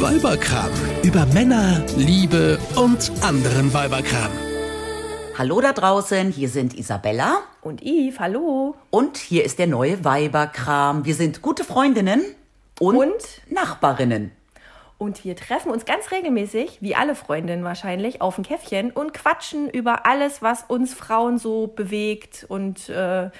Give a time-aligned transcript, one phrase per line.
[0.00, 0.70] Weiberkram.
[1.02, 4.30] Über Männer, Liebe und anderen Weiberkram.
[5.38, 8.74] Hallo da draußen, hier sind Isabella Und Yves, hallo.
[8.90, 11.04] und hier ist der neue Weiberkram.
[11.04, 12.22] Wir sind gute Freundinnen
[12.78, 13.42] und, Und?
[13.48, 14.32] Nachbarinnen.
[14.98, 19.68] Und wir treffen uns ganz regelmäßig, wie alle Freundinnen wahrscheinlich, auf ein Käffchen und quatschen
[19.70, 23.30] über alles, was uns Frauen so bewegt und äh.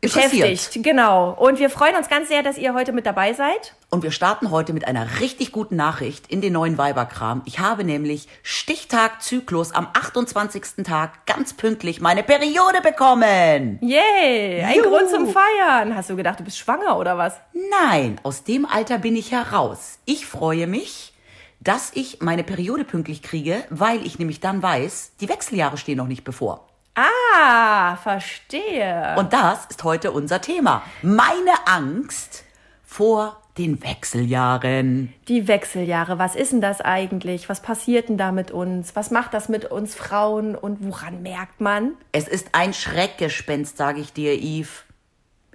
[0.00, 0.82] Beschäftigt.
[0.82, 1.32] Genau.
[1.32, 3.74] Und wir freuen uns ganz sehr, dass ihr heute mit dabei seid.
[3.90, 7.42] Und wir starten heute mit einer richtig guten Nachricht in den neuen Weiberkram.
[7.46, 10.84] Ich habe nämlich Stichtag Zyklus am 28.
[10.84, 13.78] Tag ganz pünktlich meine Periode bekommen.
[13.80, 14.62] Yay!
[14.62, 14.90] Ein Juhu.
[14.90, 15.94] Grund zum Feiern.
[15.94, 17.34] Hast du gedacht, du bist schwanger oder was?
[17.80, 19.98] Nein, aus dem Alter bin ich heraus.
[20.04, 21.14] Ich freue mich,
[21.60, 26.06] dass ich meine Periode pünktlich kriege, weil ich nämlich dann weiß, die Wechseljahre stehen noch
[26.06, 26.68] nicht bevor.
[26.98, 29.14] Ah, verstehe.
[29.16, 30.82] Und das ist heute unser Thema.
[31.02, 32.44] Meine Angst
[32.84, 35.12] vor den Wechseljahren.
[35.28, 37.48] Die Wechseljahre, was ist denn das eigentlich?
[37.48, 38.96] Was passiert denn da mit uns?
[38.96, 41.92] Was macht das mit uns Frauen und woran merkt man?
[42.10, 44.84] Es ist ein Schreckgespenst, sage ich dir, Yves.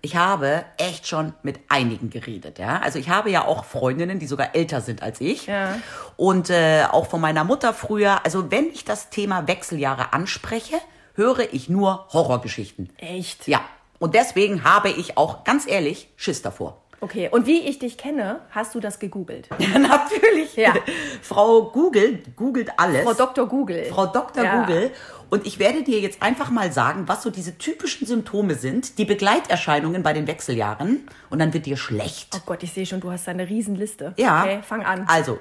[0.01, 2.79] Ich habe echt schon mit einigen geredet, ja.
[2.81, 5.47] Also ich habe ja auch Freundinnen, die sogar älter sind als ich.
[5.47, 5.75] Ja.
[6.17, 8.25] Und äh, auch von meiner Mutter früher.
[8.25, 10.75] Also wenn ich das Thema Wechseljahre anspreche,
[11.13, 12.89] höre ich nur Horrorgeschichten.
[12.97, 13.47] Echt?
[13.47, 13.61] Ja.
[13.99, 16.83] Und deswegen habe ich auch ganz ehrlich Schiss davor.
[17.03, 19.49] Okay, und wie ich dich kenne, hast du das gegoogelt.
[19.59, 20.55] Natürlich.
[20.55, 20.73] Ja.
[21.21, 23.03] Frau Google googelt alles.
[23.03, 23.45] Frau Dr.
[23.45, 23.83] Google.
[23.85, 24.41] Frau Dr.
[24.41, 24.61] Ja.
[24.61, 24.91] Google.
[25.29, 29.03] Und ich werde dir jetzt einfach mal sagen, was so diese typischen Symptome sind, die
[29.03, 31.07] Begleiterscheinungen bei den Wechseljahren.
[31.29, 32.29] Und dann wird dir schlecht.
[32.37, 34.13] Oh Gott, ich sehe schon, du hast da eine Riesenliste.
[34.15, 34.43] Ja.
[34.43, 35.05] Okay, fang an.
[35.07, 35.39] Also,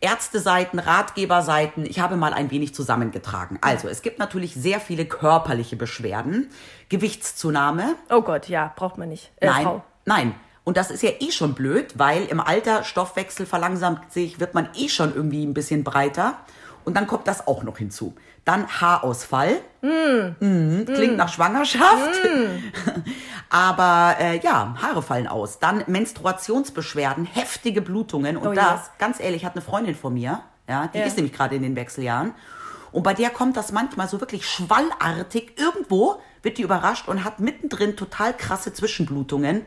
[0.00, 3.58] Ärzteseiten, Ratgeberseiten, ich habe mal ein wenig zusammengetragen.
[3.60, 6.50] Also, es gibt natürlich sehr viele körperliche Beschwerden.
[6.88, 7.96] Gewichtszunahme.
[8.10, 9.30] Oh Gott, ja, braucht man nicht.
[9.40, 9.84] Äh, nein, Frau.
[10.04, 10.34] nein.
[10.64, 14.68] Und das ist ja eh schon blöd, weil im Alter Stoffwechsel verlangsamt sich, wird man
[14.76, 16.36] eh schon irgendwie ein bisschen breiter.
[16.84, 18.14] Und dann kommt das auch noch hinzu.
[18.44, 19.60] Dann Haarausfall.
[19.82, 22.10] Mhm, Klingt nach Schwangerschaft.
[23.52, 25.58] Aber äh, ja, Haare fallen aus.
[25.58, 28.38] Dann Menstruationsbeschwerden, heftige Blutungen.
[28.38, 31.04] Und Oh das, ganz ehrlich, hat eine Freundin von mir, ja, die Ja.
[31.04, 32.34] ist nämlich gerade in den Wechseljahren.
[32.92, 35.52] Und bei der kommt das manchmal so wirklich schwallartig.
[35.58, 39.66] Irgendwo wird die überrascht und hat mittendrin total krasse Zwischenblutungen.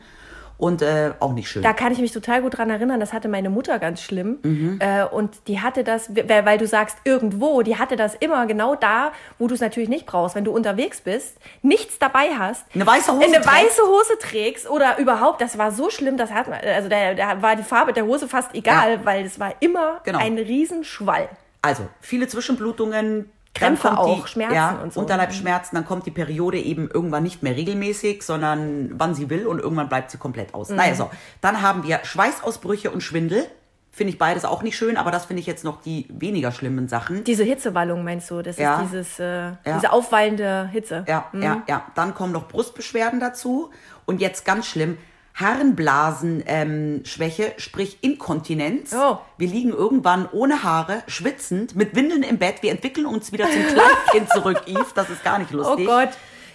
[0.58, 1.64] Und äh, auch nicht schön.
[1.64, 4.38] Da kann ich mich total gut dran erinnern, das hatte meine Mutter ganz schlimm.
[4.44, 4.80] Mhm.
[4.80, 9.12] Äh, und die hatte das, weil, du sagst irgendwo, die hatte das immer genau da,
[9.38, 10.34] wo du es natürlich nicht brauchst.
[10.36, 13.50] Wenn du unterwegs bist, nichts dabei hast, Eine weiße Hose eine trägst.
[13.50, 17.56] weiße Hose trägst oder überhaupt, das war so schlimm, das hat also da, da war
[17.58, 19.00] die Farbe der Hose fast egal, Ja.
[19.06, 20.20] weil es war immer Genau.
[20.20, 21.28] ein Riesenschwall.
[21.62, 23.30] Also, viele Zwischenblutungen.
[23.56, 25.00] Krämpfe auch, die, Schmerzen ja, und so.
[25.00, 29.60] Unterleibsschmerzen, dann kommt die Periode eben irgendwann nicht mehr regelmäßig, sondern wann sie will und
[29.60, 30.70] irgendwann bleibt sie komplett aus.
[30.70, 30.76] Mhm.
[30.76, 31.10] Naja, so.
[31.42, 33.46] Dann haben wir Schweißausbrüche und Schwindel.
[33.92, 36.90] Finde ich beides auch nicht schön, aber das finde ich jetzt noch die weniger schlimmen
[36.90, 37.24] Sachen.
[37.24, 38.42] Diese Hitzewallung meinst du?
[38.42, 38.82] Das Ja.
[38.82, 41.06] ist dieses, äh, diese aufwallende Hitze.
[41.08, 41.42] Ja, Mhm.
[41.42, 41.86] ja, ja.
[41.96, 43.72] Dann kommen noch Brustbeschwerden dazu.
[44.06, 44.98] Und jetzt ganz schlimm,
[45.36, 48.94] Harnblasenschwäche, ähm, Schwäche, sprich Inkontinenz.
[48.94, 49.18] Oh.
[49.38, 52.62] Wir liegen irgendwann ohne Haare, schwitzend, mit Windeln im Bett.
[52.64, 54.94] Wir entwickeln uns wieder zum Kleinkind zurück, Yves.
[54.94, 55.86] Das ist gar nicht lustig.
[55.88, 56.10] Oh Gott.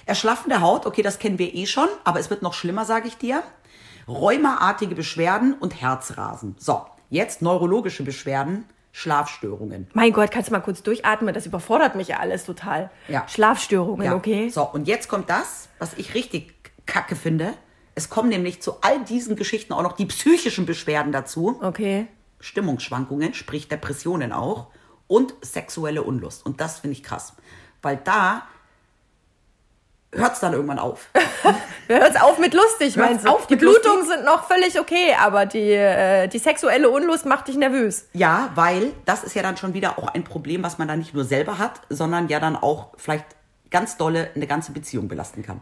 [0.07, 3.17] Erschlaffende Haut, okay, das kennen wir eh schon, aber es wird noch schlimmer, sage ich
[3.19, 3.43] dir.
[4.09, 6.57] Rheumaartige Beschwerden und Herzrasen.
[6.59, 9.89] So, jetzt neurologische Beschwerden, Schlafstörungen.
[9.93, 11.33] Mein Gott, kannst du mal kurz durchatmen?
[11.35, 12.91] Das überfordert mich ja alles total.
[13.09, 13.29] Ja.
[13.29, 14.15] Schlafstörungen, Ja.
[14.17, 14.49] okay?
[14.49, 16.55] So, und jetzt kommt das, was ich richtig
[16.87, 17.55] kacke finde.
[18.00, 21.61] Es kommen nämlich zu all diesen Geschichten auch noch die psychischen Beschwerden dazu.
[21.61, 22.06] Okay.
[22.38, 24.69] Stimmungsschwankungen, sprich Depressionen auch.
[25.06, 26.47] Und sexuelle Unlust.
[26.47, 27.34] Und das finde ich krass.
[27.83, 28.49] Weil da
[30.12, 31.10] hört es dann irgendwann auf.
[31.89, 33.28] Hört's auf mit lustig, meinst du?
[33.28, 37.56] auf die Blutungen sind noch völlig okay, aber die, äh, die sexuelle Unlust macht dich
[37.56, 38.06] nervös.
[38.15, 41.12] Ja, weil das ist ja dann schon wieder auch ein Problem, was man dann nicht
[41.12, 43.27] nur selber hat, sondern ja dann auch vielleicht
[43.71, 45.60] ganz dolle eine ganze Beziehung belasten kann.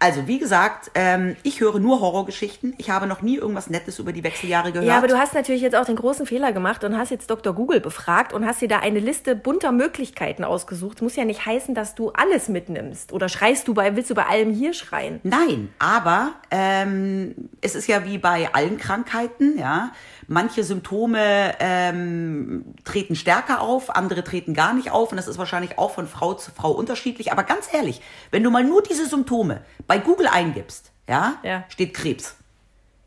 [0.00, 2.74] Also, wie gesagt, ähm, ich höre nur Horrorgeschichten.
[2.78, 4.86] Ich habe noch nie irgendwas Nettes über die Wechseljahre gehört.
[4.86, 7.52] Ja, aber du hast natürlich jetzt auch den großen Fehler gemacht und hast jetzt Dr.
[7.52, 11.02] Google befragt und hast dir da eine Liste bunter Möglichkeiten ausgesucht.
[11.02, 13.12] Muss ja nicht heißen, dass du alles mitnimmst.
[13.12, 15.18] Oder schreist du bei, willst du bei allem hier schreien?
[15.24, 19.90] Nein, aber ähm, es ist ja wie bei allen Krankheiten, ja.
[20.30, 25.78] Manche Symptome ähm, treten stärker auf, andere treten gar nicht auf und das ist wahrscheinlich
[25.78, 27.32] auch von Frau zu Frau unterschiedlich.
[27.32, 31.64] Aber ganz ehrlich, wenn du mal nur diese Symptome bei Google eingibst, ja, Ja.
[31.68, 32.36] steht Krebs.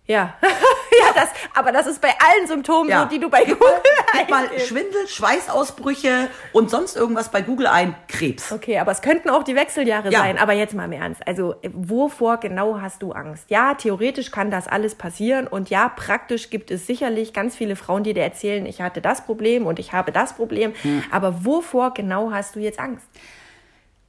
[0.08, 3.04] Ja, ja, das, Aber das ist bei allen Symptomen Ja.
[3.04, 3.82] so, die du bei Google mal,
[4.20, 4.68] gib mal eingibst.
[4.68, 7.96] Schwindel, Schweißausbrüche und sonst irgendwas bei Google ein.
[8.10, 8.52] Krebs.
[8.52, 10.20] Okay, aber es könnten auch die Wechseljahre Ja.
[10.20, 10.38] sein.
[10.38, 11.26] Aber jetzt mal im Ernst.
[11.26, 13.46] Also, wovor genau hast du Angst?
[13.50, 15.48] Ja, theoretisch kann das alles passieren.
[15.48, 19.24] Und ja, praktisch gibt es sicherlich ganz viele Frauen, die dir erzählen, ich hatte das
[19.24, 20.74] Problem und ich habe das Problem.
[20.82, 21.04] Hm.
[21.12, 23.06] Aber wovor genau hast du jetzt Angst?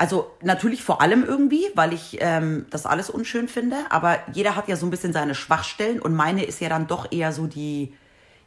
[0.02, 3.76] Also natürlich vor allem irgendwie, weil ich ähm, das alles unschön finde.
[3.88, 7.12] Aber jeder hat ja so ein bisschen seine Schwachstellen und meine ist ja dann doch
[7.12, 7.94] eher so die.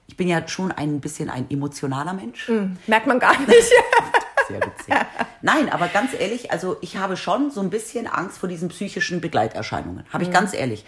[0.06, 2.52] Ich bin ja schon ein bisschen ein emotionaler Mensch.
[2.88, 3.72] Merkt man gar nicht.
[4.50, 4.96] Sehr witzig.
[5.42, 9.22] Nein, aber ganz ehrlich, also ich habe schon so ein bisschen Angst vor diesen psychischen
[9.22, 10.04] Begleiterscheinungen.
[10.12, 10.84] Habe ich ganz ehrlich.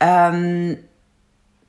[0.00, 0.78] Ähm,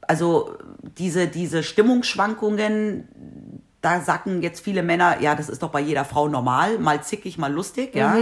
[0.01, 0.57] also
[0.97, 6.27] diese, diese Stimmungsschwankungen, da sagen jetzt viele Männer, ja, das ist doch bei jeder Frau
[6.27, 8.15] normal, mal zickig, mal lustig, ja.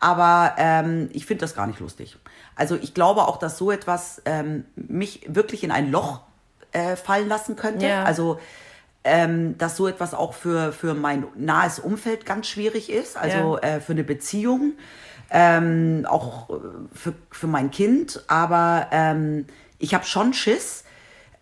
[0.00, 2.18] Aber ähm, ich finde das gar nicht lustig.
[2.56, 6.20] Also ich glaube auch, dass so etwas ähm, mich wirklich in ein Loch
[6.72, 7.86] äh, fallen lassen könnte.
[7.86, 8.02] Ja.
[8.04, 8.38] Also
[9.04, 13.76] ähm, dass so etwas auch für, für mein nahes Umfeld ganz schwierig ist, also Ja.
[13.76, 14.74] äh, für eine Beziehung,
[15.30, 16.52] ähm, auch äh,
[16.92, 18.22] für, für mein Kind.
[18.28, 19.46] Aber ähm,
[19.78, 20.84] ich habe schon Schiss.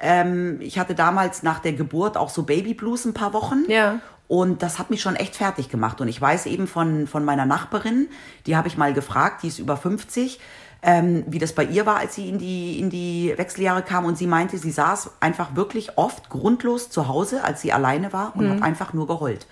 [0.00, 3.64] Ähm, ich hatte damals nach der Geburt auch so Babyblues ein paar Wochen.
[3.69, 4.00] Ja.
[4.29, 6.00] Und das hat mich schon echt fertig gemacht.
[6.00, 8.08] Und ich weiß eben von, von meiner Nachbarin,
[8.47, 10.38] die habe ich mal gefragt, die ist über 50,
[10.82, 14.05] ähm, wie das bei ihr war, als sie in die, in die Wechseljahre kam.
[14.05, 18.35] Und sie meinte, sie saß einfach wirklich oft grundlos zu Hause, als sie alleine war
[18.37, 19.46] und hat einfach nur geheult.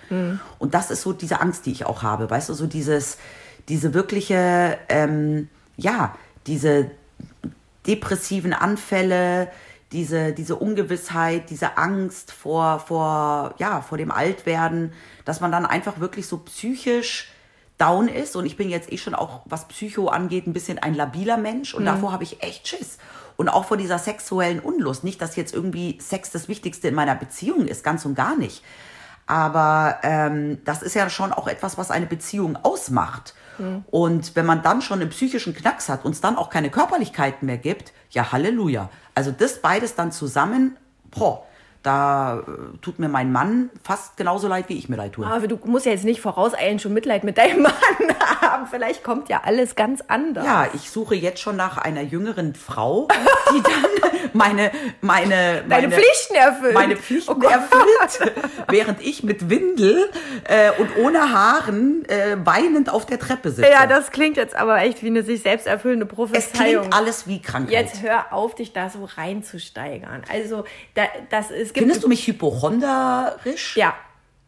[0.59, 2.29] Und das ist so diese Angst, die ich auch habe.
[2.29, 3.17] Weißt du, so dieses,
[3.67, 6.15] diese wirkliche, ähm, ja,
[6.47, 6.89] diese
[7.85, 9.49] depressiven Anfälle,
[9.91, 14.93] diese, diese Ungewissheit, diese Angst vor, vor, ja, vor dem Altwerden,
[15.25, 17.31] dass man dann einfach wirklich so psychisch
[17.79, 18.35] down ist.
[18.35, 21.73] Und ich bin jetzt eh schon auch, was Psycho angeht, ein bisschen ein labiler Mensch.
[21.73, 22.99] Und davor habe ich echt Schiss.
[23.35, 25.03] Und auch vor dieser sexuellen Unlust.
[25.03, 28.63] Nicht, dass jetzt irgendwie Sex das Wichtigste in meiner Beziehung ist, ganz und gar nicht.
[29.29, 33.35] Aber ähm, das ist ja schon auch etwas, was eine Beziehung ausmacht.
[33.91, 37.45] Und wenn man dann schon einen psychischen Knacks hat und es dann auch keine Körperlichkeiten
[37.45, 38.89] mehr gibt, ja Halleluja.
[39.15, 40.77] Also das beides dann zusammen,
[41.11, 41.43] boah,
[41.83, 45.25] da äh, tut mir mein Mann fast genauso leid, wie ich mir leid tue.
[45.25, 47.73] Aber du musst ja jetzt nicht vorauseilen, schon Mitleid mit deinem Mann
[48.41, 48.67] haben.
[48.67, 50.45] Vielleicht kommt ja alles ganz anders.
[50.45, 53.07] Ja, ich suche jetzt schon nach einer jüngeren Frau,
[53.53, 54.71] die dann meine,
[55.01, 56.73] meine, meine Pflichten erfüllt.
[56.73, 58.33] meine Pflichten Oh erfüllt,
[58.69, 60.09] während ich mit Windel
[60.45, 63.69] äh, und ohne Haaren äh, weinend auf der Treppe sitze.
[63.69, 66.81] Ja, das klingt jetzt aber echt wie eine sich selbst erfüllende es Prophezeiung.
[66.81, 67.73] klingt alles wie Krankheit.
[67.73, 70.23] Jetzt hör auf, dich da so reinzusteigern.
[70.31, 70.63] Also,
[70.95, 71.79] da, das, es gibt.
[71.79, 73.75] Findest du mich hypochonderisch?
[73.75, 73.93] Ja.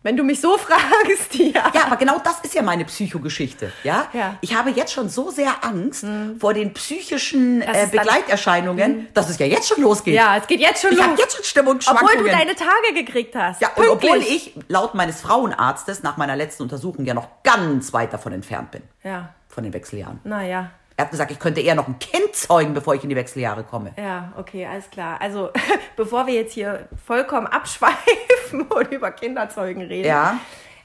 [0.03, 1.71] Wenn du mich so fragst, ja.
[1.74, 4.07] Ja, aber genau das ist ja meine Psychogeschichte, ja?
[4.13, 4.36] Ja.
[4.42, 6.06] Ich habe jetzt schon so sehr Angst
[6.39, 10.15] vor den psychischen äh, Begleiterscheinungen, dass es ja jetzt schon losgeht.
[10.15, 11.06] Ja, es geht jetzt schon ich los.
[11.06, 12.13] habe jetzt schon Stimmungsschwankungen.
[12.15, 13.62] Obwohl du deine Tage gekriegt hast.
[13.62, 18.12] ja, und obwohl ich laut meines Frauenarztes nach meiner letzten Untersuchung ja noch ganz weit
[18.13, 20.19] davon entfernt bin, Ja, von den Wechseljahren.
[20.24, 20.71] naja.
[21.01, 23.63] Er hat gesagt, ich könnte eher noch ein Kind zeugen, bevor ich in die Wechseljahre
[23.63, 23.92] komme.
[23.98, 25.19] Ja, okay, alles klar.
[25.19, 25.50] Also,
[25.95, 30.38] bevor wir jetzt hier vollkommen abschweifen und über Kinderzeugen reden, Ja.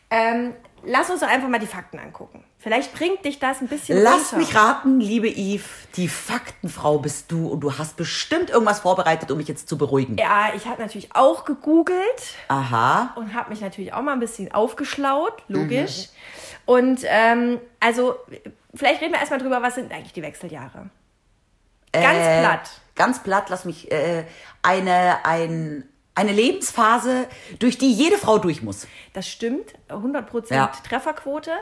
[0.09, 0.55] ähm,
[0.85, 2.43] lass uns doch einfach mal die Fakten angucken.
[2.57, 4.37] Vielleicht bringt dich das ein bisschen Lass runter.
[4.39, 9.37] mich raten, liebe Yves, die Faktenfrau bist du und du hast bestimmt irgendwas vorbereitet, um
[9.37, 10.17] mich jetzt zu beruhigen.
[10.17, 11.99] Ja, ich habe natürlich auch gegoogelt
[12.49, 13.13] Aha.
[13.17, 16.07] und habe mich natürlich auch mal ein bisschen aufgeschlaut, logisch.
[16.09, 16.63] Mhm.
[16.65, 18.15] Und ähm, also,
[18.77, 20.91] vielleicht reden wir erstmal drüber, was sind eigentlich die Wechseljahre?
[21.93, 22.71] Ganz Äh, platt.
[22.95, 24.25] Ganz platt, lass mich äh,
[24.63, 27.27] eine, ein, eine Lebensphase,
[27.59, 28.87] durch die jede Frau durch muss.
[29.13, 30.67] Das stimmt, 100% Ja.
[30.89, 31.53] Trefferquote.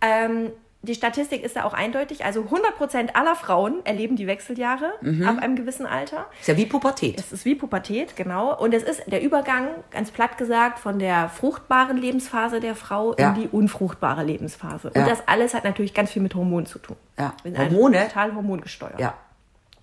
[0.00, 0.52] Ähm,
[0.86, 2.24] die Statistik ist da auch eindeutig.
[2.24, 5.26] Also 100% aller Frauen erleben die Wechseljahre Mhm.
[5.28, 6.26] ab einem gewissen Alter.
[6.40, 7.18] Ist ja wie Pubertät.
[7.20, 8.56] Es ist wie Pubertät, genau.
[8.58, 13.28] Und es ist der Übergang, ganz platt gesagt, von der fruchtbaren Lebensphase der Frau Ja.
[13.30, 14.90] in die unfruchtbare Lebensphase.
[14.94, 15.02] Ja.
[15.02, 16.96] Und das alles hat natürlich ganz viel mit Hormonen zu tun.
[17.18, 17.34] Ja.
[17.44, 18.06] Also Hormone?
[18.08, 18.98] total hormongesteuert.
[18.98, 19.14] Ja.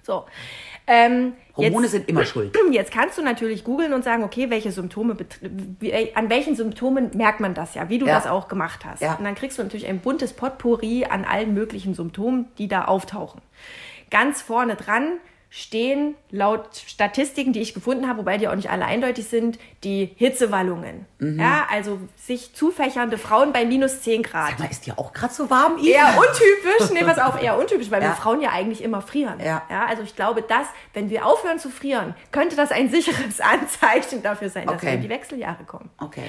[0.01, 0.25] So.
[0.87, 2.55] Ähm, Hormone jetzt, sind immer schuld.
[2.71, 5.15] Jetzt kannst du natürlich googeln und sagen, okay, welche Symptome,
[5.79, 8.15] wie, an welchen Symptomen merkt man das ja, wie du Ja.
[8.15, 9.01] das auch gemacht hast.
[9.01, 9.13] Ja.
[9.15, 13.41] Und dann kriegst du natürlich ein buntes Potpourri an allen möglichen Symptomen, die da auftauchen.
[14.09, 15.19] Ganz vorne dran
[15.55, 20.11] stehen laut Statistiken, die ich gefunden habe, wobei die auch nicht alle eindeutig sind, die
[20.15, 21.05] Hitzewallungen.
[21.19, 21.39] Mhm.
[21.39, 24.49] Ja, also sich zufächernde Frauen bei minus 10 Grad.
[24.49, 25.85] Sag mal, ist dir auch gerade so warm, Yves?
[25.89, 28.09] Eher untypisch, nee, pass auf, eher untypisch, weil Ja.
[28.09, 29.39] wir Frauen ja eigentlich immer frieren.
[29.39, 29.61] Ja.
[29.87, 34.49] also ich glaube, dass, wenn wir aufhören zu frieren, könnte das ein sicheres Anzeichen dafür
[34.49, 34.87] sein, dass Okay.
[34.87, 35.91] wir in die Wechseljahre kommen.
[35.99, 36.23] Okay.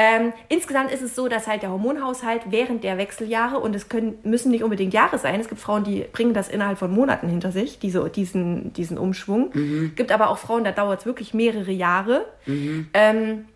[0.00, 4.16] Ähm, insgesamt ist es so, dass halt der Hormonhaushalt während der Wechseljahre, und es können,
[4.22, 7.50] müssen nicht unbedingt Jahre sein, es gibt Frauen, die bringen das innerhalb von Monaten hinter
[7.50, 9.50] sich, diese, diesen, diesen Umschwung.
[9.52, 9.92] Mhm.
[9.96, 12.26] gibt aber auch Frauen, da dauert es wirklich mehrere Jahre.
[12.46, 12.88] Mhm.
[12.94, 13.46] Ähm,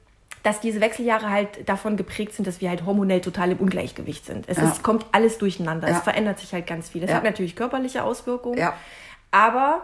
[0.43, 4.49] dass diese Wechseljahre halt davon geprägt sind, dass wir halt hormonell total im Ungleichgewicht sind.
[4.49, 4.65] Es Ja.
[4.65, 5.89] ist, kommt alles durcheinander.
[5.89, 5.99] Ja.
[5.99, 7.05] Es verändert sich halt ganz viel.
[7.05, 7.17] Es Ja.
[7.19, 8.59] hat natürlich körperliche Auswirkungen.
[9.31, 9.83] Aber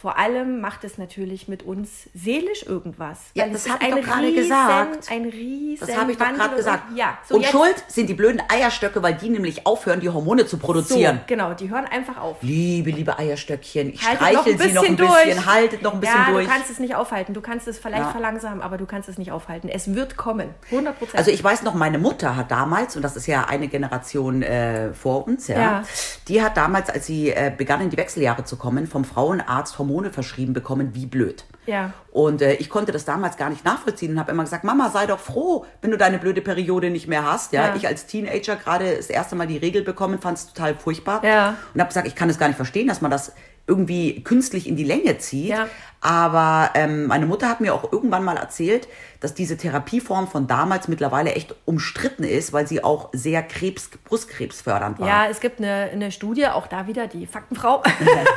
[0.00, 3.18] vor allem macht es natürlich mit uns seelisch irgendwas.
[3.34, 5.10] Ja, das es hab ist ich doch gerade riesen, gesagt.
[5.10, 6.82] Ein riesen Das habe ich doch gerade und- gesagt.
[6.96, 10.56] Ja, so und schuld sind die blöden Eierstöcke, weil die nämlich aufhören, die Hormone zu
[10.56, 11.20] So, produzieren.
[11.26, 12.38] genau, die hören einfach auf.
[12.40, 15.46] Liebe, liebe Eierstöckchen, ich Haltet noch streichel ein sie noch ein bisschen bisschen, durch.
[15.46, 16.46] haltet noch ein bisschen ja, durch.
[16.46, 17.34] du kannst es nicht aufhalten.
[17.34, 18.10] Du kannst es vielleicht Ja.
[18.10, 19.68] verlangsamen, aber du kannst es nicht aufhalten.
[19.68, 20.54] Es wird kommen.
[20.70, 21.18] 100 Prozent.
[21.18, 24.94] Also ich weiß noch, meine Mutter hat damals, und das ist ja eine Generation äh,
[24.94, 25.82] vor uns, ja, Ja.
[26.28, 29.89] die hat damals, als sie äh, begann in die Wechseljahre zu kommen, vom Frauenarzt Hormone
[30.10, 31.44] verschrieben bekommen, wie blöd.
[31.66, 31.92] Ja.
[32.10, 35.06] Und äh, ich konnte das damals gar nicht nachvollziehen und habe immer gesagt, Mama, sei
[35.06, 37.52] doch froh, wenn du deine blöde Periode nicht mehr hast.
[37.52, 37.76] Ja, Ja.
[37.76, 41.24] ich als Teenager gerade das erste Mal die Regel bekommen, fand es total furchtbar.
[41.24, 41.56] Ja.
[41.74, 43.32] Und habe gesagt, ich kann es gar nicht verstehen, dass man das
[43.70, 45.50] irgendwie künstlich in die Länge zieht.
[45.50, 45.68] Ja.
[46.02, 48.88] Aber ähm, meine Mutter hat mir auch irgendwann mal erzählt,
[49.20, 54.62] dass diese Therapieform von damals mittlerweile echt umstritten ist, weil sie auch sehr Krebs, Brustkrebs
[54.62, 55.06] fördernd war.
[55.06, 57.82] Ja, es gibt eine, eine Studie, auch da wieder die Faktenfrau.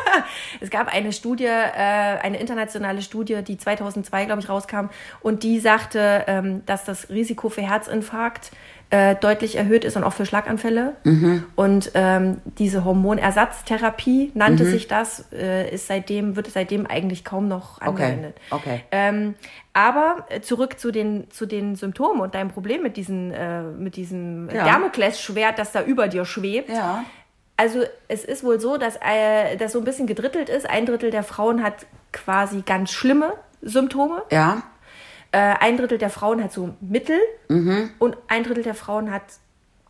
[0.60, 4.88] es gab eine Studie, äh, eine internationale Studie, die 2002, glaube ich, rauskam
[5.22, 8.52] und die sagte, ähm, dass das Risiko für Herzinfarkt
[8.94, 10.94] äh, deutlich erhöht ist und auch für Schlaganfälle.
[11.04, 11.46] Mhm.
[11.56, 14.32] Und ähm, diese Hormonersatztherapie Mhm.
[14.36, 18.38] nannte sich das, äh, ist seitdem, wird seitdem eigentlich kaum noch angewendet.
[18.52, 18.84] okay.
[18.92, 19.34] Ähm,
[19.74, 23.96] aber äh, zurück zu den, zu den Symptomen und deinem Problem mit, diesen, äh, mit
[23.96, 24.64] diesem Ja.
[24.66, 26.70] Damoklesschwert, das da über dir schwebt.
[26.70, 27.04] Ja.
[27.58, 30.70] Also es ist wohl so, dass äh, das so ein bisschen gedrittelt ist.
[30.70, 33.34] Ein Drittel der Frauen hat quasi ganz schlimme
[33.64, 34.22] Symptome.
[34.32, 34.62] Ja.
[35.34, 37.20] Äh, ein Drittel der Frauen hat so Mittel.
[37.50, 37.90] Mhm.
[38.00, 39.24] Und ein Drittel der Frauen hat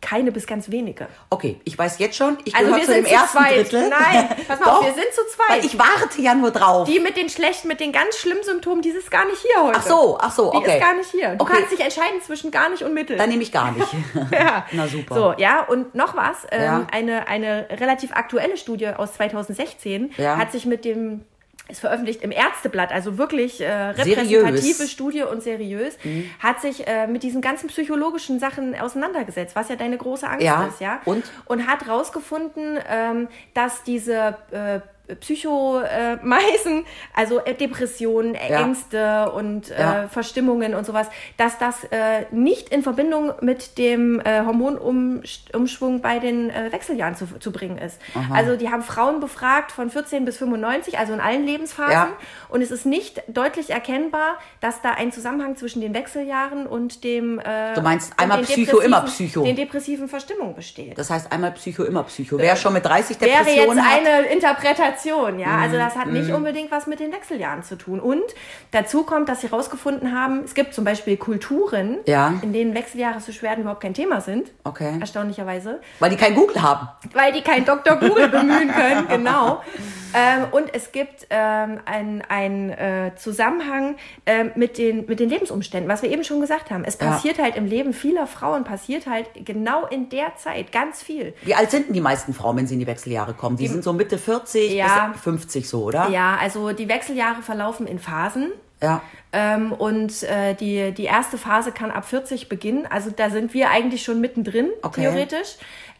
[0.00, 1.06] keine bis ganz wenige.
[1.30, 3.56] Okay, ich weiß jetzt schon, ich Also gehöre wir zu dem sind zu ersten zweit.
[3.56, 3.88] Drittel.
[3.88, 5.48] Nein, pass mal auf, Doch, wir sind zu zweit.
[5.58, 6.86] Weil ich warte ja nur drauf.
[6.86, 9.78] Die mit den schlechten, mit den ganz schlimmen Symptomen, die ist gar nicht hier heute.
[9.78, 10.74] Ach so, ach so, Die okay.
[10.76, 11.36] ist gar nicht hier.
[11.36, 11.54] Du Okay.
[11.56, 13.16] kannst dich entscheiden zwischen gar nicht und Mittel.
[13.16, 13.88] Dann nehme ich gar nicht.
[14.30, 14.66] Ja.
[14.72, 15.14] Na super.
[15.14, 16.36] So, ja, und noch was.
[16.50, 16.86] Ähm, Ja.
[16.92, 20.36] eine, eine relativ aktuelle Studie aus 2016 Ja.
[20.36, 21.24] hat sich mit dem,
[21.68, 24.78] ist veröffentlicht im Ärzteblatt, also wirklich äh, repräsentative Seriös.
[24.80, 24.86] Mhm.
[24.86, 25.96] Studie und seriös,
[26.38, 30.66] hat sich äh, mit diesen ganzen psychologischen Sachen auseinandergesetzt, was ja deine große Angst Ja.
[30.66, 31.00] ist, ja.
[31.06, 31.24] Und?
[31.46, 34.80] Und hat rausgefunden, ähm, dass diese äh,
[35.20, 36.84] Psychomeisen,
[37.14, 38.60] also äh, Depressionen, äh, Ja.
[38.60, 40.08] Ängste und äh, Ja.
[40.08, 46.50] Verstimmungen und sowas, dass das äh, nicht in Verbindung mit dem äh, Hormonumschwung bei den
[46.50, 48.00] äh, Wechseljahren zu, zu bringen ist.
[48.32, 51.92] Also die haben Frauen befragt von 14 bis 95, also in allen Lebensphasen.
[51.92, 52.08] Ja.
[52.48, 57.38] Und es ist nicht deutlich erkennbar, dass da ein Zusammenhang zwischen den Wechseljahren und dem
[57.38, 59.44] äh, Du meinst und einmal den Psycho, immer depressiven- Psycho.
[59.44, 60.96] Den depressiven Verstimmungen besteht.
[60.98, 62.38] Das heißt einmal Psycho, immer Psycho.
[62.38, 64.93] Wer schon mit 30 Wäre jetzt Depressionen hat, eine Interpretation,
[65.38, 65.58] ja.
[65.58, 66.00] Also das Mhm.
[66.00, 68.00] hat nicht unbedingt was mit den Wechseljahren zu tun.
[68.00, 68.22] Und
[68.70, 72.34] dazu kommt, dass sie herausgefunden haben, es gibt zum Beispiel Kulturen, Ja.
[72.42, 74.50] in denen Wechseljahresbeschwerden überhaupt kein Thema sind.
[74.64, 74.96] Okay.
[75.00, 75.80] Erstaunlicherweise.
[76.00, 76.88] weil die kein Google haben.
[77.12, 77.96] Weil die kein Dr.
[77.96, 79.62] Google bemühen können, genau.
[80.16, 83.96] Ähm, und es gibt ähm, einen äh, Zusammenhang
[84.26, 86.84] ähm, mit, den, mit den Lebensumständen, was wir eben schon gesagt haben.
[86.84, 87.08] Es Ja.
[87.08, 91.34] passiert halt im Leben vieler Frauen, passiert halt genau in der Zeit ganz viel.
[91.42, 93.56] Wie alt sind denn die meisten Frauen, wenn sie in die Wechseljahre kommen?
[93.56, 95.08] Die, sind so Mitte 40 Ja.
[95.12, 96.08] bis 50 so, oder?
[96.08, 98.52] Ja, also die Wechseljahre verlaufen in Phasen.
[98.82, 99.00] Ja.
[99.32, 102.86] Ähm, und äh, die, die erste Phase kann ab 40 beginnen.
[102.88, 105.02] Also da sind wir eigentlich schon mittendrin, Okay.
[105.02, 105.56] theoretisch.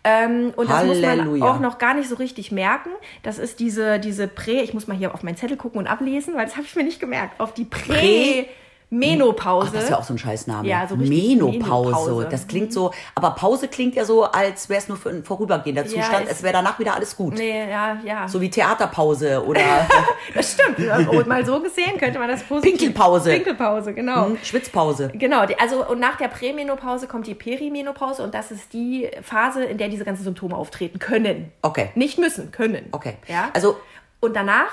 [0.06, 2.90] Ähm, und das muss man auch noch gar nicht so richtig merken.
[3.22, 6.34] Das ist diese, diese Prä, ich muss mal hier auf meinen Zettel gucken und ablesen,
[6.34, 7.40] weil das habe ich mir nicht gemerkt.
[7.40, 8.46] Auf die Prä-
[9.00, 9.68] Prä-Menopause.
[9.68, 10.68] Ach, das ist ja auch so ein Scheißname.
[10.68, 11.58] Ja, so Menopause.
[11.58, 12.28] Menopause.
[12.30, 15.82] Das klingt so, aber Pause klingt ja so, als wäre es nur für ein vorübergehender
[15.82, 17.34] Ja, Zustand, ist- als wäre danach wieder alles gut.
[17.34, 18.28] Nee, ja, ja.
[18.28, 19.60] So wie Theaterpause oder
[20.34, 20.78] das stimmt.
[21.08, 22.78] Und mal so gesehen könnte man das positiv.
[22.78, 23.32] Pinkelpause.
[23.32, 24.26] Pinkelpause, genau.
[24.26, 25.10] hm, Schwitzpause.
[25.14, 29.78] Genau, also und nach der Prämenopause kommt die Perimenopause und das ist die Phase, in
[29.78, 31.52] der diese ganzen Symptome auftreten können.
[31.62, 31.90] Okay.
[31.94, 32.88] Nicht müssen, können.
[32.92, 33.16] Okay.
[33.28, 33.50] Ja?
[33.54, 33.76] Also,
[34.20, 34.70] und danach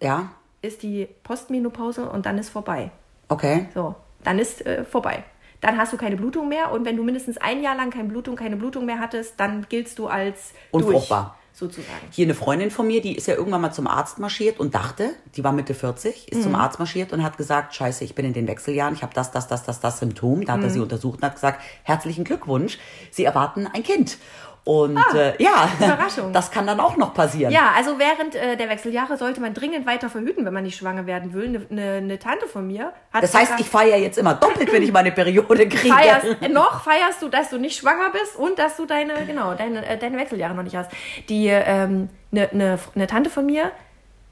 [0.00, 0.30] ja,
[0.62, 2.90] ist die Postmenopause und dann ist vorbei.
[3.32, 3.66] Okay.
[3.74, 5.24] So, dann ist äh, vorbei.
[5.60, 8.34] Dann hast du keine Blutung mehr und wenn du mindestens ein Jahr lang keine Blutung,
[8.36, 11.36] keine Blutung mehr hattest, dann giltst du als Unfruchtbar.
[11.52, 12.08] durch, sozusagen.
[12.10, 15.10] Hier eine Freundin von mir, die ist ja irgendwann mal zum Arzt marschiert und dachte,
[15.36, 16.42] die war Mitte 40, ist Mhm.
[16.42, 19.30] zum Arzt marschiert und hat gesagt, scheiße, ich bin in den Wechseljahren, ich habe das,
[19.30, 20.44] das, das, das, das Symptom.
[20.44, 20.72] Da hat er Mhm.
[20.72, 22.78] sie untersucht und hat gesagt, herzlichen Glückwunsch,
[23.12, 24.18] Sie erwarten ein Kind.
[24.64, 25.68] Und äh, ja,
[26.32, 27.52] das kann dann auch noch passieren.
[27.52, 31.04] Ja, also während äh, der Wechseljahre sollte man dringend weiter verhüten, wenn man nicht schwanger
[31.06, 31.46] werden will.
[31.46, 34.84] Eine ne, ne Tante von mir hat Das heißt, ich feiere jetzt immer doppelt, wenn
[34.84, 35.92] ich meine Periode kriege.
[35.92, 39.84] feierst, noch feierst du, dass du nicht schwanger bist und dass du deine, genau, deine,
[39.84, 40.92] äh, deine Wechseljahre noch nicht hast.
[41.28, 43.72] Die, ähm, eine ne, ne Tante von mir,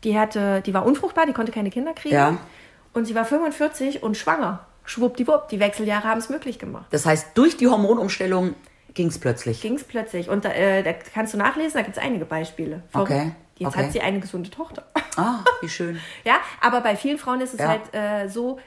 [0.05, 2.15] die hatte, die war unfruchtbar, die konnte keine Kinder kriegen.
[2.15, 2.39] Ja.
[2.93, 4.61] Und sie war 45 und schwanger.
[4.85, 6.87] Schwuppdiwupp, die Wechseljahre haben es möglich gemacht.
[6.91, 8.55] Das heißt, durch die Hormonumstellung
[8.95, 9.61] ging es plötzlich.
[9.61, 10.29] Ging es plötzlich.
[10.29, 12.83] Und äh, da kannst du nachlesen, da gibt es einige Beispiele.
[12.91, 13.11] Verrückt.
[13.13, 13.85] Okay, Jetzt okay.
[13.85, 14.85] hat sie eine gesunde Tochter.
[15.17, 16.01] Ah, wie schön.
[16.25, 17.69] Ja, aber bei vielen Frauen ist es Ja.
[17.69, 18.59] halt äh, so,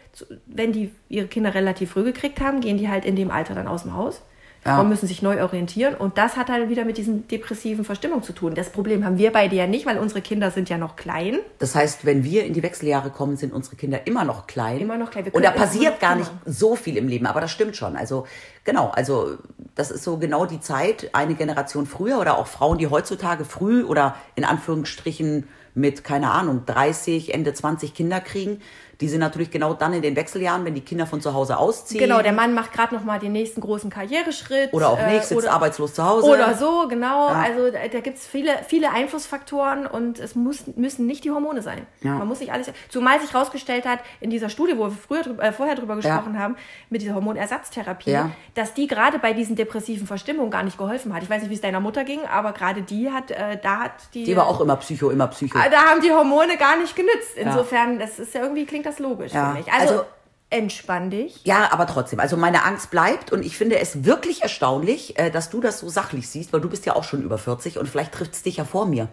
[0.45, 3.67] wenn die ihre Kinder relativ früh gekriegt haben, gehen die halt in dem Alter dann
[3.67, 4.21] aus dem Haus.
[4.65, 4.77] Ja.
[4.77, 8.33] Frauen müssen sich neu orientieren und das hat halt wieder mit diesen depressiven Verstimmungen zu
[8.33, 8.55] tun.
[8.55, 11.39] Das Problem haben wir beide ja nicht, weil unsere Kinder sind ja noch klein.
[11.59, 14.79] Das heißt, wenn wir in die Wechseljahre kommen, sind unsere Kinder immer noch klein.
[14.79, 15.27] Immer noch klein.
[15.31, 17.97] Und da passiert gar nicht so viel im Leben, aber das stimmt schon.
[17.97, 18.25] Also
[18.63, 19.37] genau, also
[19.75, 23.83] das ist so genau die Zeit, eine Generation früher oder auch Frauen, die heutzutage früh
[23.83, 28.61] oder in Anführungsstrichen mit, keine Ahnung, 30, Ende 20 Kinder kriegen,
[29.03, 31.99] die sind natürlich genau dann in den Wechseljahren, wenn die Kinder von zu Hause ausziehen.
[31.99, 34.71] Genau, der Mann macht gerade noch mal den nächsten großen Karriereschritt.
[34.71, 36.25] Oder auch nicht, äh, sitzt oder- arbeitslos zu Hause.
[36.31, 37.27] Oder so, genau.
[37.27, 37.33] Ja.
[37.45, 41.61] Also da, da gibt es viele, viele Einflussfaktoren und es muss, müssen nicht die Hormone
[41.61, 41.85] sein.
[42.01, 42.11] Ja.
[42.13, 42.71] Man muss nicht alles.
[42.87, 46.55] Zumal sich herausgestellt hat, in dieser Studie, wo wir früher, äh, vorher drüber gesprochen haben,
[46.89, 48.31] mit dieser Hormonersatztherapie, Ja.
[48.55, 51.23] dass die gerade bei diesen depressiven Verstimmungen gar nicht geholfen hat.
[51.23, 53.91] Ich weiß nicht, wie es deiner Mutter ging, aber gerade die hat, äh, da hat
[54.13, 54.23] die.
[54.23, 55.57] Die war auch immer Psycho, immer Psycho.
[55.59, 57.35] Ah, Da haben die Hormone gar nicht genützt.
[57.35, 59.51] Insofern, das ist ja irgendwie klingt das logisch Ja.
[59.51, 59.71] für mich.
[59.71, 60.05] Also, Also-
[60.49, 61.41] entspann dich.
[61.45, 62.19] Ja, aber trotzdem.
[62.19, 65.89] Also meine Angst bleibt und ich finde es wirklich erstaunlich, äh, dass du das so
[65.89, 68.57] sachlich siehst, weil du bist ja auch schon über 40 und vielleicht trifft es dich
[68.57, 69.07] ja vor mir.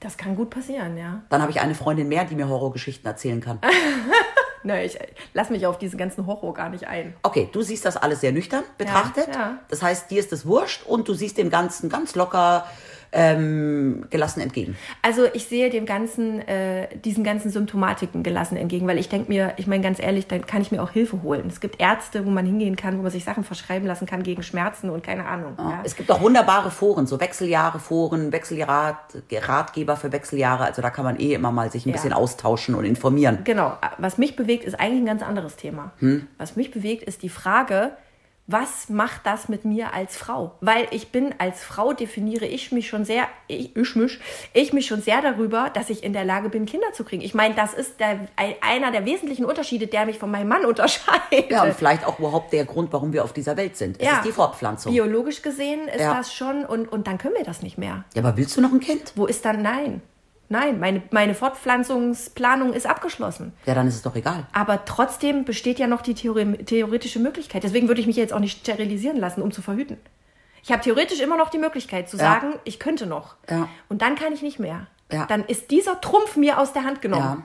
[0.00, 1.22] Das kann gut passieren, ja.
[1.28, 3.60] Dann habe ich eine Freundin mehr, die mir Horrorgeschichten erzählen kann.
[4.64, 7.14] Nö, ich äh, lass mich auf diesen ganzen Horror gar nicht ein.
[7.22, 9.28] Okay, du siehst das alles sehr nüchtern betrachtet.
[9.34, 9.58] ja.
[9.68, 12.66] Das heißt, dir ist es wurscht und du siehst dem Ganzen ganz locker
[13.12, 14.76] ähm, gelassen entgegen.
[15.02, 19.52] Also ich sehe dem ganzen, äh, diesen ganzen Symptomatiken gelassen entgegen, weil ich denke mir,
[19.58, 21.44] ich meine ganz ehrlich, dann kann ich mir auch Hilfe holen.
[21.48, 24.42] Es gibt Ärzte, wo man hingehen kann, wo man sich Sachen verschreiben lassen kann gegen
[24.42, 25.54] Schmerzen und keine Ahnung.
[25.58, 25.80] Ja.
[25.84, 30.64] Es gibt auch wunderbare Foren, so Wechseljahre-Foren, Wechseljahrratgeber für Wechseljahre.
[30.64, 31.94] Also da kann man eh immer mal sich ein Ja.
[31.96, 33.38] bisschen austauschen und informieren.
[33.44, 35.92] Genau, was mich bewegt, ist eigentlich ein ganz anderes Thema.
[35.98, 36.26] Hm?
[36.38, 37.92] Was mich bewegt, ist die Frage,
[38.52, 40.52] was macht das mit mir als Frau?
[40.60, 44.20] Weil ich bin als Frau definiere ich mich schon sehr, ich, ich mich,
[44.52, 47.22] ich mich schon sehr darüber, dass ich in der Lage bin, Kinder zu kriegen.
[47.22, 50.64] Ich meine, das ist der, ein- einer der wesentlichen Unterschiede, der mich von meinem Mann
[50.66, 51.50] unterscheidet.
[51.50, 53.98] Ja, und vielleicht auch überhaupt der Grund, warum wir auf dieser Welt sind.
[54.00, 54.16] Es Ja.
[54.18, 54.92] ist die Fortpflanzung.
[54.92, 56.14] Biologisch gesehen ist Ja.
[56.14, 58.04] das schon und, und dann können wir das nicht mehr.
[58.14, 59.12] Ja, aber willst du noch ein Kind?
[59.16, 60.02] Wo ist dann nein?
[60.52, 63.54] Nein, meine, meine Fortpflanzungsplanung ist abgeschlossen.
[63.64, 64.46] Ja, dann ist es doch egal.
[64.52, 67.64] Aber trotzdem besteht ja noch die Theorie, theoretische Möglichkeit.
[67.64, 69.96] Deswegen würde ich mich jetzt auch nicht sterilisieren lassen, um zu verhüten.
[70.62, 72.24] Ich habe theoretisch immer noch die Möglichkeit zu Ja.
[72.24, 73.36] sagen, ich könnte noch.
[73.48, 73.66] Ja.
[73.88, 74.86] Und dann kann ich nicht mehr.
[75.10, 75.24] Ja.
[75.24, 77.44] Dann ist dieser Trumpf mir aus der Hand genommen.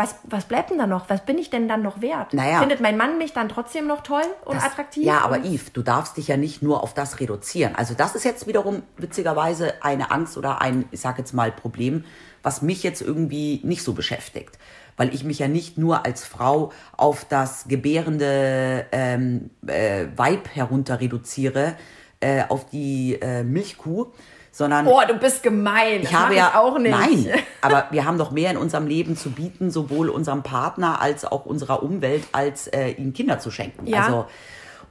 [0.00, 1.10] Was, was bleibt denn da noch?
[1.10, 2.32] Was bin ich denn dann noch wert?
[2.32, 2.60] Naja.
[2.60, 5.04] Findet mein Mann mich dann trotzdem noch toll und Das- attraktiv?
[5.04, 7.74] Ja, aber Yves, du darfst dich ja nicht nur auf das reduzieren.
[7.74, 12.04] Also das ist jetzt wiederum witzigerweise eine Angst oder ein, ich sag jetzt mal, Problem,
[12.42, 14.58] was mich jetzt irgendwie nicht so beschäftigt.
[14.96, 20.98] Weil ich mich ja nicht nur als Frau auf das gebärende ähm, äh, Weib herunter
[21.00, 21.74] reduziere,
[22.20, 24.06] äh, auf die äh, Milchkuh,
[24.52, 26.00] sondern Oh, du bist gemein.
[26.02, 26.90] ich Das habe ja ich auch nicht.
[26.90, 27.26] Nein,
[27.60, 31.46] aber wir haben doch mehr in unserem Leben zu bieten, sowohl unserem Partner als auch
[31.46, 33.86] unserer Umwelt, als äh, ihnen Kinder zu schenken.
[33.86, 34.04] Ja.
[34.04, 34.26] Also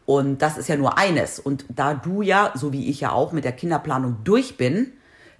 [0.06, 1.40] und das ist ja nur eines.
[1.40, 4.94] Und da du ja, so wie ich ja auch, mit der Kinderplanung durch bin,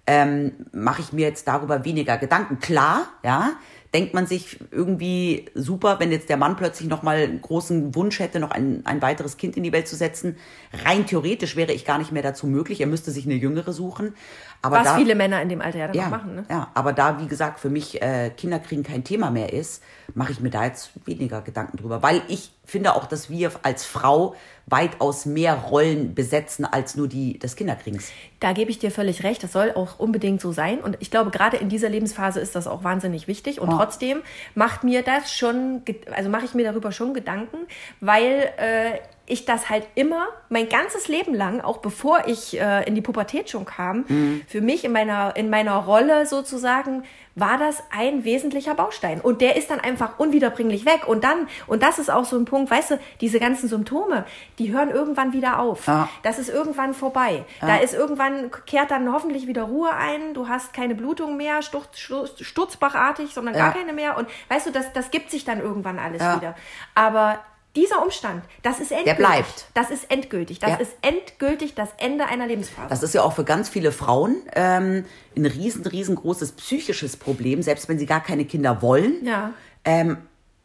[0.06, 2.60] ähm, mache ich mir jetzt darüber weniger Gedanken.
[2.60, 3.54] Klar, ja,
[3.94, 8.40] denkt man sich irgendwie super, wenn jetzt der Mann plötzlich nochmal einen großen Wunsch hätte,
[8.40, 10.38] noch ein, ein weiteres Kind in die Welt zu setzen.
[10.86, 12.82] Rein theoretisch wäre ich gar nicht mehr dazu möglich.
[12.82, 14.14] Er müsste sich eine Jüngere suchen.
[14.62, 16.36] Aber Was da, viele Männer in dem Alter ja dann ja, auch machen.
[16.36, 16.46] Ne?
[16.50, 19.82] ja, aber da, wie gesagt, für mich äh, Kinderkriegen kein Thema mehr ist,
[20.16, 22.04] mache ich mir da jetzt weniger Gedanken drüber.
[22.04, 27.40] Weil ich finde auch, dass wir als Frau weitaus mehr Rollen besetzen als nur die
[27.40, 28.12] des Kinderkriegens.
[28.40, 29.42] Da gebe ich dir völlig recht.
[29.44, 30.80] Das soll auch unbedingt so sein.
[30.80, 33.62] Und ich glaube, gerade in dieser Lebensphase ist das auch wahnsinnig wichtig.
[33.62, 34.22] Und trotzdem
[34.56, 37.58] macht mir das schon, also mache ich mir darüber schon Gedanken,
[38.02, 42.96] weil äh, ich das halt immer mein ganzes Leben lang, auch bevor ich äh, in
[42.96, 44.06] die Pubertät schon kam,
[44.48, 47.04] für mich in meiner, in meiner Rolle sozusagen,
[47.36, 49.22] war das ein wesentlicher Baustein.
[49.22, 51.08] Und der ist dann einfach unwiederbringlich weg.
[51.08, 54.26] Und dann, und das ist auch so ein Punkt, weißt du, diese ganzen Symptome,
[54.58, 55.88] die hören irgendwann wieder auf.
[55.88, 56.10] Ja.
[56.24, 57.46] Das ist irgendwann vorbei.
[57.62, 60.34] Da ist irgendwann, kehrt dann hoffentlich wieder Ruhe ein.
[60.34, 63.66] Du hast keine Blutung mehr, sturz, sturz, sturzbachartig, sondern Ja.
[63.66, 64.18] gar keine mehr.
[64.18, 66.36] Und weißt du, das, das gibt sich dann irgendwann alles Ja.
[66.36, 66.56] wieder.
[66.96, 67.40] Aber
[67.76, 69.18] dieser Umstand, das ist endgültig.
[69.18, 69.66] bleibt.
[69.74, 70.60] Das ist endgültig.
[70.60, 70.76] Das Ja.
[70.78, 72.88] ist endgültig das Ende einer Lebensphase.
[72.90, 75.06] Das ist ja auch für ganz viele Frauen ähm,
[75.38, 79.24] ein riesen, riesengroßes psychisches Problem, selbst wenn sie gar keine Kinder wollen.
[79.24, 79.52] Ja.
[79.86, 80.18] Ähm,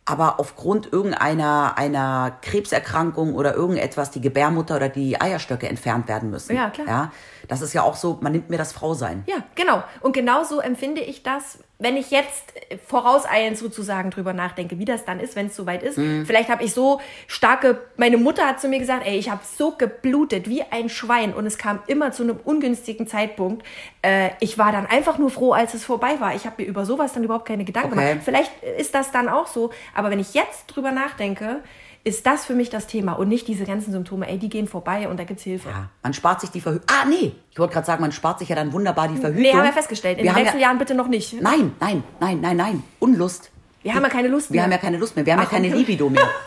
[0.07, 6.55] aber aufgrund irgendeiner einer Krebserkrankung oder irgendetwas die Gebärmutter oder die Eierstöcke entfernt werden müssen.
[6.55, 6.87] Ja, klar.
[6.87, 7.13] Ja,
[7.49, 9.23] das ist ja auch so, man nimmt mir das Frausein.
[9.27, 9.83] Ja, genau.
[10.01, 15.05] Und genauso empfinde ich das, wenn ich jetzt äh, vorauseilend sozusagen drüber nachdenke, wie das
[15.05, 15.99] dann ist, wenn es soweit ist.
[15.99, 16.25] Mhm.
[16.25, 19.73] Vielleicht habe ich so starke, meine Mutter hat zu mir gesagt, ey, ich habe so
[19.73, 23.67] geblutet wie ein Schwein und es kam immer zu einem ungünstigen Zeitpunkt.
[24.03, 26.35] Äh, ich war dann einfach nur froh, als es vorbei war.
[26.35, 28.11] Ich habe mir über sowas dann überhaupt keine Gedanken Okay.
[28.11, 28.25] gemacht.
[28.25, 31.61] Vielleicht ist das dann auch so, aber wenn ich jetzt drüber nachdenke,
[32.05, 35.09] ist das für mich das Thema und nicht diese ganzen Symptome, ey, die gehen vorbei
[35.09, 35.71] und da gibt's Hilfe.
[35.71, 36.87] Ja, man spart sich die Verhütung.
[36.91, 39.43] Ah, nee, ich wollte gerade sagen, man spart sich ja dann wunderbar die Verhütung.
[39.43, 40.19] Nee, haben wir festgestellt.
[40.19, 41.41] In wir den nächsten ja, Jahren bitte noch nicht.
[41.41, 42.83] Nein, nein, nein, nein, nein.
[43.01, 43.51] Unlust.
[43.83, 44.65] Wir haben ja keine Lust Wir mehr.
[44.65, 45.27] haben ja keine Lust mehr.
[45.27, 45.79] Wir haben Ach, ja keine okay.
[45.79, 46.29] Libido mehr.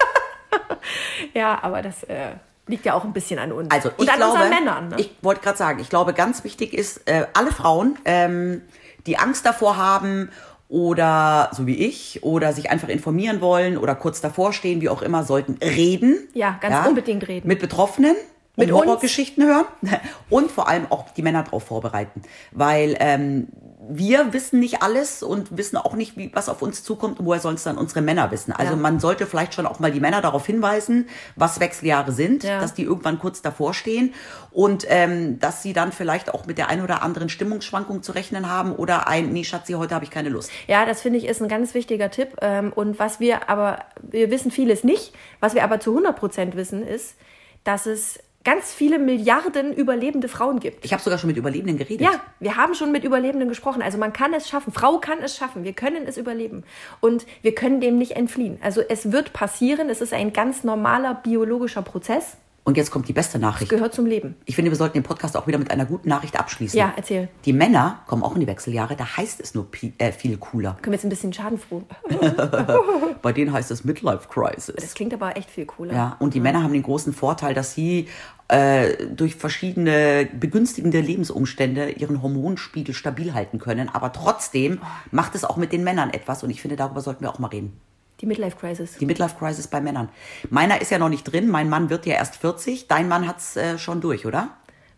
[1.34, 2.32] Ja, aber das äh,
[2.68, 3.70] liegt ja auch ein bisschen an uns.
[3.72, 4.88] Also und ich an glaube, unseren Männern.
[4.90, 4.96] Ne?
[5.00, 8.62] ich wollte gerade sagen, ich glaube, ganz wichtig ist, äh, alle Frauen, ähm,
[9.06, 10.30] die Angst davor haben
[10.70, 15.02] oder so wie ich oder sich einfach informieren wollen oder kurz davor stehen, wie auch
[15.02, 16.28] immer, sollten reden.
[16.34, 17.48] Ja, ganz unbedingt reden.
[17.48, 18.16] Mit Betroffenen.
[18.66, 18.72] Mit.
[18.72, 19.66] Horrorgeschichten hören
[20.30, 23.48] und vor allem auch die Männer darauf vorbereiten, weil ähm,
[23.90, 27.40] wir wissen nicht alles und wissen auch nicht, wie, was auf uns zukommt und woher
[27.40, 28.52] sollen es dann unsere Männer wissen.
[28.52, 28.80] Also Ja.
[28.80, 32.60] man sollte vielleicht schon auch mal die Männer darauf hinweisen, was Wechseljahre sind, Ja.
[32.60, 34.14] dass die irgendwann kurz davor stehen
[34.52, 38.50] und ähm, dass sie dann vielleicht auch mit der ein oder anderen Stimmungsschwankung zu rechnen
[38.50, 40.50] haben oder ein, nee Schatzi, heute habe ich keine Lust.
[40.68, 42.36] Ja, das finde ich ist ein ganz wichtiger Tipp.
[42.42, 46.56] Ähm, Und was wir aber, wir wissen vieles nicht, was wir aber zu 100 Prozent
[46.56, 47.16] wissen, ist,
[47.64, 50.86] dass es ganz viele Milliarden überlebende Frauen gibt.
[50.86, 52.00] Ich habe sogar schon mit Überlebenden geredet.
[52.00, 53.82] Ja, wir haben schon mit Überlebenden gesprochen.
[53.82, 54.72] Also man kann es schaffen.
[54.72, 55.66] Frau kann es schaffen.
[55.66, 56.64] Wir können es überleben.
[57.02, 58.58] Und wir können dem nicht entfliehen.
[58.62, 59.90] Also es wird passieren.
[59.90, 62.38] Es ist ein ganz normaler biologischer Prozess.
[62.68, 63.70] Und jetzt kommt die beste Nachricht.
[63.70, 64.36] Gehört zum Leben.
[64.44, 66.78] Ich finde, wir sollten den Podcast auch wieder mit einer guten Nachricht abschließen.
[66.78, 67.30] Ja, erzähl.
[67.46, 70.74] Die Männer kommen auch in die Wechseljahre, da heißt es nur äh, viel cooler.
[70.82, 71.84] Können wir jetzt ein bisschen schadenfroh.
[73.22, 74.76] Bei denen heißt es Midlife Crisis.
[74.76, 75.94] Das klingt aber echt viel cooler.
[75.94, 78.10] Ja, und die Männer haben den großen Vorteil, dass sie
[78.50, 83.88] äh, durch verschiedene begünstigende Lebensumstände ihren Hormonspiegel stabil halten können.
[83.88, 87.30] Aber trotzdem macht es auch mit den Männern etwas und ich finde, darüber sollten wir
[87.30, 87.80] auch mal reden.
[88.22, 88.98] Die Midlife Crisis.
[88.98, 90.10] Die Midlife Crisis bei Männern.
[90.50, 93.56] Meiner ist ja noch nicht drin, mein Mann wird ja erst 40, dein Mann hat's
[93.56, 94.50] äh, schon durch, oder?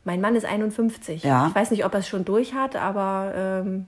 [0.05, 1.23] Mein Mann ist 51.
[1.23, 1.47] Ja.
[1.49, 3.85] Ich weiß nicht, ob er es schon durch hat, aber ähm,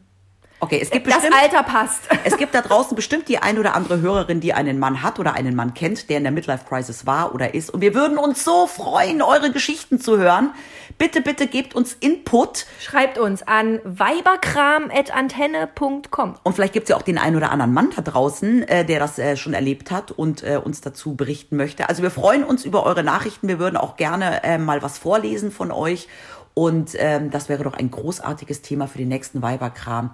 [0.63, 2.03] Okay, es gibt das bestimmt, Alter passt.
[2.23, 5.33] es gibt da draußen bestimmt die ein oder andere Hörerin, die einen Mann hat oder
[5.33, 7.71] einen Mann kennt, der in der Midlife Crisis war oder ist.
[7.71, 10.51] Und wir würden uns so freuen, eure Geschichten zu hören.
[10.99, 12.67] Bitte, bitte gebt uns Input.
[12.79, 16.35] Schreibt uns an weiberkram.antenne.com.
[16.43, 18.99] Und vielleicht gibt es ja auch den einen oder anderen Mann da draußen, äh, der
[18.99, 21.89] das äh, schon erlebt hat und äh, uns dazu berichten möchte.
[21.89, 23.47] Also wir freuen uns über eure Nachrichten.
[23.47, 26.07] Wir würden auch gerne äh, mal was vorlesen von euch.
[26.53, 30.13] Und ähm, das wäre doch ein großartiges Thema für den nächsten Weiberkram.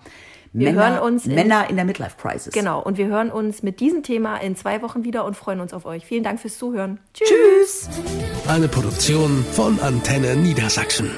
[0.57, 2.53] Wir Männer, hören uns in- Männer in der Midlife Crisis.
[2.53, 5.73] Genau, und wir hören uns mit diesem Thema in zwei Wochen wieder und freuen uns
[5.73, 6.05] auf euch.
[6.05, 6.99] Vielen Dank fürs Zuhören.
[7.13, 7.89] Tschüss.
[8.47, 11.11] Eine Produktion von Antenne Niedersachsen.